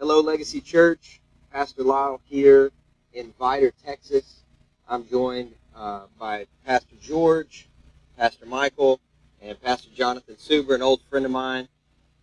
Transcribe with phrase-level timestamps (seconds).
[0.00, 1.20] Hello, Legacy Church.
[1.52, 2.72] Pastor Lyle here
[3.12, 4.44] in Vidor, Texas.
[4.88, 7.68] I'm joined uh, by Pastor George,
[8.16, 8.98] Pastor Michael,
[9.42, 11.68] and Pastor Jonathan Suber, an old friend of mine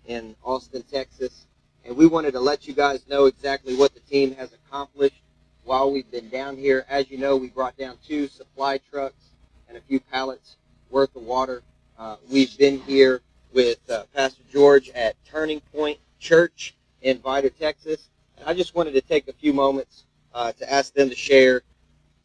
[0.08, 1.46] in Austin, Texas.
[1.86, 5.22] And we wanted to let you guys know exactly what the team has accomplished
[5.64, 6.84] while we've been down here.
[6.90, 9.34] As you know, we brought down two supply trucks
[9.70, 10.56] and a few pallets
[10.90, 11.62] worth of water.
[12.00, 13.22] Uh, we've been here
[13.54, 18.10] with uh, Pastor George at Turning Point Church in Vidor, Texas.
[18.38, 21.64] And I just wanted to take a few moments uh, to ask them to share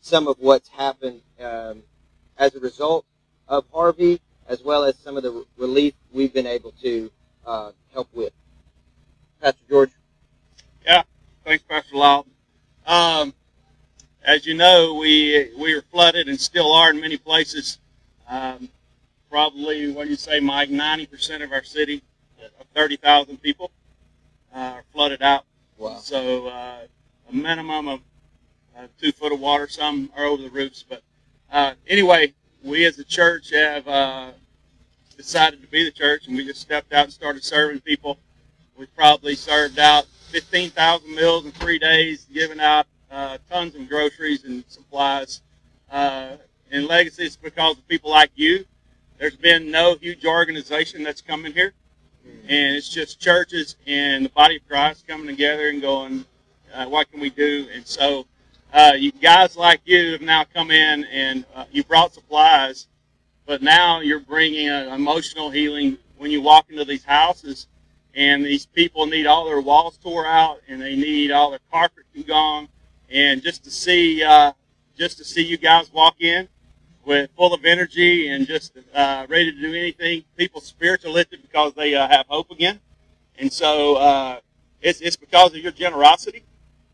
[0.00, 1.82] some of what's happened um,
[2.38, 3.06] as a result
[3.48, 7.10] of Harvey, as well as some of the relief we've been able to
[7.46, 8.32] uh, help with.
[9.40, 9.90] Pastor George.
[10.84, 11.02] Yeah,
[11.44, 12.26] thanks, Pastor Lyle.
[12.86, 13.34] Um,
[14.24, 17.78] as you know, we we are flooded and still are in many places.
[18.28, 18.68] Um,
[19.30, 20.70] probably, what do you say, Mike?
[20.70, 22.02] Ninety percent of our city,
[22.40, 23.70] of thirty thousand people,
[24.54, 25.44] uh, flooded out.
[25.78, 25.98] Wow.
[25.98, 26.80] So uh,
[27.28, 28.00] a minimum of
[28.76, 29.68] uh, two foot of water.
[29.68, 31.02] Some are over the roofs, but
[31.50, 32.32] uh, anyway,
[32.64, 34.30] we as a church have uh,
[35.16, 38.18] decided to be the church, and we just stepped out and started serving people.
[38.76, 44.44] We probably served out 15,000 meals in three days, giving out uh, tons of groceries
[44.44, 45.42] and supplies.
[45.90, 46.36] Uh,
[46.70, 48.64] in Legacy, it's because of people like you.
[49.18, 51.74] There's been no huge organization that's come in here,
[52.24, 56.24] and it's just churches and the body of Christ coming together and going,
[56.74, 57.66] uh, what can we do?
[57.74, 58.26] And so,
[58.72, 62.88] uh, you guys like you have now come in and uh, you brought supplies,
[63.46, 67.66] but now you're bringing emotional healing when you walk into these houses
[68.14, 72.04] and these people need all their walls tore out and they need all their carpet
[72.26, 72.68] gone
[73.10, 74.52] and just to see uh,
[74.96, 76.48] just to see you guys walk in
[77.04, 80.24] with full of energy and just uh, ready to do anything.
[80.60, 82.80] Spirits are lifted because they uh, have hope again.
[83.38, 84.40] And so uh,
[84.80, 86.44] it's, it's because of your generosity.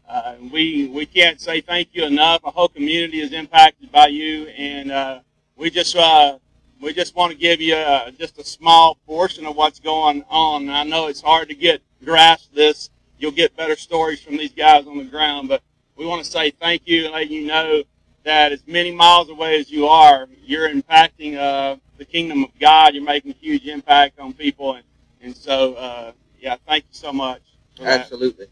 [0.09, 2.41] Uh, we we can't say thank you enough.
[2.45, 4.47] A whole community is impacted by you.
[4.47, 5.21] And uh,
[5.57, 6.39] we just uh,
[6.81, 7.75] we just want to give you
[8.19, 10.71] just a small portion of what's going on.
[10.71, 12.89] I know it's hard to get grasp this.
[13.19, 15.63] You'll get better stories from these guys on the ground, but
[15.97, 17.83] we want to say thank you and let you know
[18.25, 22.95] that as many miles away as you are, you're impacting uh, the kingdom of God.
[22.95, 24.85] You're making a huge impact on people, and
[25.21, 27.43] and so uh, yeah, thank you so much.
[27.77, 28.01] For that.
[28.01, 28.47] Absolutely.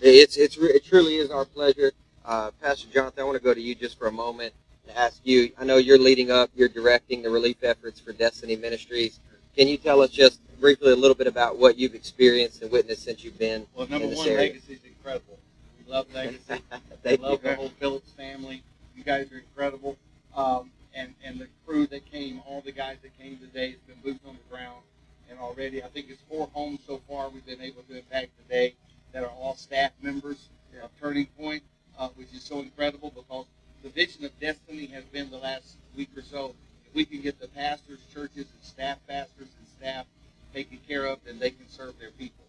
[0.00, 1.92] It's, it's, re- it truly is our pleasure.
[2.24, 4.54] Uh, Pastor Jonathan, I want to go to you just for a moment
[4.86, 5.52] and ask you.
[5.58, 9.20] I know you're leading up, you're directing the relief efforts for Destiny Ministries.
[9.56, 13.04] Can you tell us just briefly a little bit about what you've experienced and witnessed
[13.04, 14.52] since you've been Well, number in this one, area?
[14.52, 15.38] Legacy is incredible.
[15.84, 16.38] We love Legacy.
[17.04, 17.50] we love you.
[17.50, 18.62] the whole Phillips family.
[19.00, 19.96] You guys are incredible.
[20.36, 23.96] Um, and, and the crew that came, all the guys that came today, has been
[24.04, 24.82] boots on the ground.
[25.30, 28.74] And already, I think it's four homes so far we've been able to impact today
[29.14, 30.50] that are all staff members
[30.82, 31.62] of Turning Point,
[31.98, 33.46] uh, which is so incredible because
[33.82, 36.54] the vision of Destiny has been the last week or so.
[36.86, 40.04] If we can get the pastors, churches, and staff pastors and staff
[40.52, 42.44] taken care of, then they can serve their people.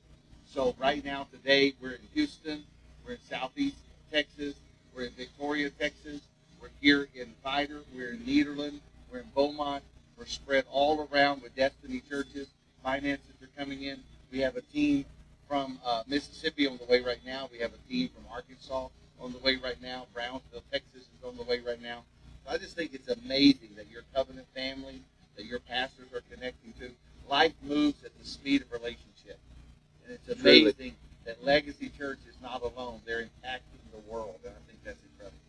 [0.45, 2.65] So right now, today, we're in Houston,
[3.05, 3.77] we're in Southeast
[4.11, 4.55] Texas,
[4.93, 6.19] we're in Victoria, Texas,
[6.61, 8.81] we're here in Vidor, we're in Nederland,
[9.11, 9.83] we're in Beaumont,
[10.15, 12.49] we're spread all around with Destiny churches.
[12.83, 13.97] Finances are coming in.
[14.31, 15.05] We have a team
[15.47, 17.49] from uh, Mississippi on the way right now.
[17.51, 18.89] We have a team from Arkansas
[19.19, 20.05] on the way right now.
[20.13, 22.03] Brownsville, Texas is on the way right now.
[22.45, 25.01] So I just think it's amazing that your covenant family,
[25.35, 26.91] that your pastors are connecting to.
[27.27, 29.39] Life moves at the speed of relationship.
[30.05, 30.61] And it's Truly.
[30.61, 30.95] amazing
[31.25, 33.01] that Legacy Church is not alone.
[33.05, 34.37] They're impacting the world.
[34.43, 35.39] And I think that's incredible.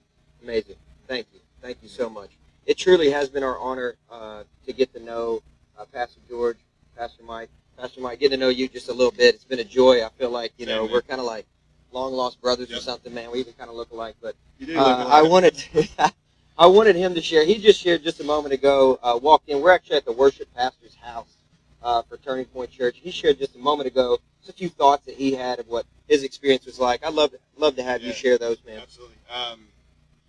[0.43, 0.77] Amazing.
[1.07, 1.41] Thank you.
[1.61, 2.31] Thank you so much.
[2.65, 5.43] It truly has been our honor uh, to get to know
[5.79, 6.57] uh, Pastor George.
[7.83, 9.35] Pastor Mike, get to know you just a little bit.
[9.35, 10.07] It's been a joy.
[10.07, 10.93] I feel like, you know, man.
[10.93, 11.47] we're kind of like
[11.91, 13.33] long lost brothers or something, man.
[13.33, 14.15] We even kind of look alike.
[14.23, 15.31] But uh, look I alike.
[15.33, 15.65] wanted
[16.59, 17.45] I wanted him to share.
[17.45, 19.61] He just shared just a moment ago, uh, walked in.
[19.61, 21.39] We're actually at the worship pastor's house
[21.83, 22.99] uh, for Turning Point Church.
[23.03, 25.85] He shared just a moment ago just a few thoughts that he had of what
[26.07, 27.05] his experience was like.
[27.05, 28.79] I'd love, love to have you share those, man.
[28.79, 29.17] Absolutely.
[29.29, 29.67] Um,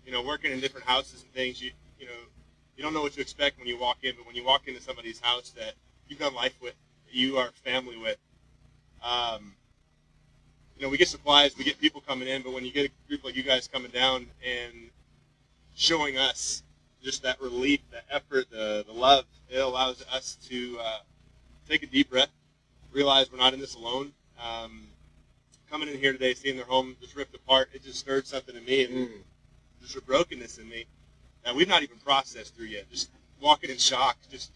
[0.04, 1.70] you know, working in different houses and things, you
[2.00, 2.20] you know,
[2.76, 4.80] you don't know what to expect when you walk in, but when you walk into
[4.80, 5.74] somebody's house that
[6.08, 6.74] you've done life with,
[7.14, 8.18] you are family with,
[9.02, 9.54] um,
[10.76, 13.08] you know, we get supplies, we get people coming in, but when you get a
[13.08, 14.90] group like you guys coming down and
[15.74, 16.62] showing us
[17.02, 20.98] just that relief, the effort, the, the love, it allows us to uh,
[21.68, 22.30] take a deep breath,
[22.92, 24.12] realize we're not in this alone.
[24.42, 24.88] Um,
[25.70, 28.64] coming in here today, seeing their home just ripped apart, it just stirred something in
[28.64, 29.22] me and Mm.
[29.82, 30.86] just a brokenness in me
[31.44, 32.90] that we've not even processed through yet.
[32.90, 34.50] Just walking in shock, just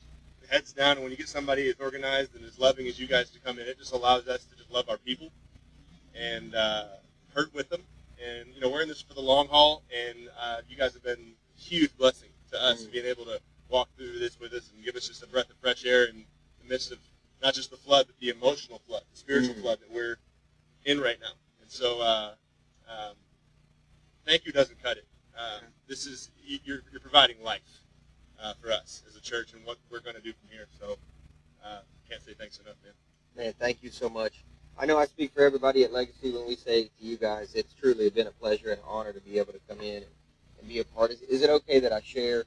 [0.47, 0.93] heads down.
[0.93, 3.59] And when you get somebody as organized and as loving as you guys to come
[3.59, 5.31] in, it just allows us to just love our people
[6.15, 6.85] and uh,
[7.35, 7.83] hurt with them.
[8.25, 11.05] And you know, we're in this for the long haul, and uh, you guys have
[11.05, 12.93] been a huge blessing to us, Mm.
[12.93, 15.57] being able to walk through this with us and give us just a breath of
[15.59, 16.25] fresh air in
[16.63, 16.99] the midst of
[17.43, 19.61] not just the flood, but the emotional flood, the spiritual Mm.
[19.63, 20.17] flood that we're
[20.85, 21.33] in right now.
[21.61, 22.35] And so, uh,
[22.89, 23.15] um,
[24.27, 25.07] thank you doesn't cut it.
[25.39, 26.31] Uh, this is
[26.65, 27.83] you're, you're providing life
[28.43, 30.67] uh, for us as a church and what we're going to do from here.
[30.79, 30.97] So,
[31.65, 32.93] uh, can't say thanks enough, man.
[33.37, 34.45] Man, thank you so much.
[34.79, 37.73] I know I speak for everybody at Legacy when we say to you guys, it's
[37.75, 40.07] truly been a pleasure and honor to be able to come in and,
[40.61, 41.11] and be a part.
[41.11, 42.45] Is, is it okay that I share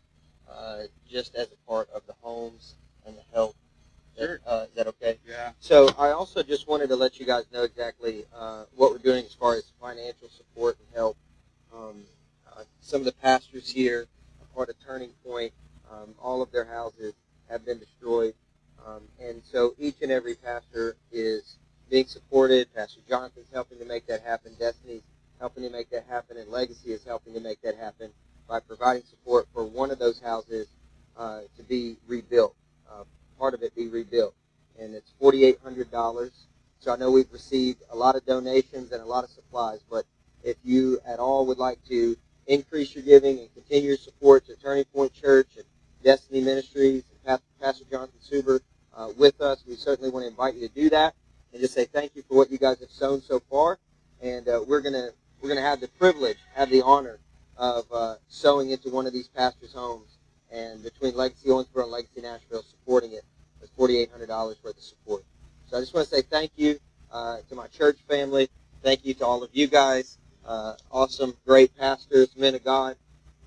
[0.49, 3.55] uh, just as a part of the homes and the help?
[4.17, 4.39] That- Sure.
[4.45, 5.17] Uh, is that okay?
[5.27, 5.51] Yeah.
[5.59, 9.25] So I also just wanted to let you guys know exactly uh, what we're doing
[9.25, 11.15] as far as financial support and help.
[11.73, 12.03] Um,
[12.51, 14.07] uh, some of the pastors here
[14.41, 15.53] are part of Turning Point.
[15.91, 17.13] Um, all of their houses
[17.49, 18.33] have been destroyed.
[18.85, 21.57] Um, and so each and every pastor is
[21.89, 22.73] being supported.
[22.73, 24.53] Pastor Jonathan's helping to make that happen.
[24.57, 25.03] Destiny's
[25.39, 26.38] helping to make that happen.
[26.38, 28.11] And Legacy is helping to make that happen
[28.47, 30.67] by providing support for one of those houses
[31.17, 32.55] uh, to be rebuilt.
[32.89, 33.03] Uh,
[33.38, 34.33] part of it be rebuilt.
[34.79, 36.31] And it's $4,800.
[36.79, 40.05] So I know we've received a lot of donations and a lot of supplies, but
[40.43, 42.17] if you at all would like to
[42.47, 45.65] increase your giving and continue your support to Turning Point Church and
[46.03, 47.03] Destiny Ministries
[47.62, 48.59] Pastor, Jonathan Suber
[48.95, 51.13] uh, with us, we certainly want to invite you to do that
[51.53, 53.77] and just say thank you for what you guys have sown so far.
[54.21, 55.09] And uh, we're gonna
[55.42, 57.19] we're gonna have the privilege, have the honor
[57.57, 60.18] of uh, sowing into one of these pastors' homes,
[60.51, 63.24] and between Legacy Owensboro and Legacy Nashville, supporting it
[63.59, 65.24] with forty eight hundred dollars worth of support.
[65.68, 66.80] So I just want to say thank you
[67.12, 68.50] uh, to my church family.
[68.83, 70.18] Thank you to all of you guys.
[70.45, 72.95] Uh, awesome, great pastors, men of God.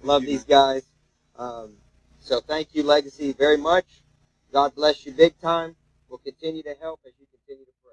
[0.02, 0.84] Love these guys.
[1.36, 1.72] Um,
[2.24, 3.86] so thank you, Legacy, very much.
[4.52, 5.76] God bless you big time.
[6.08, 7.83] We'll continue to help as you continue to.